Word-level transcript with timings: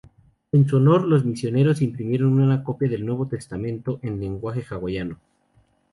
En 0.51 0.67
su 0.67 0.77
honor, 0.77 1.03
los 1.05 1.25
misioneros 1.25 1.83
imprimieron 1.83 2.39
una 2.41 2.63
copia 2.63 2.89
del 2.89 3.05
Nuevo 3.05 3.27
Testamento 3.27 3.99
en 4.01 4.19
lenguaje 4.19 4.65
hawaiano. 4.67 5.19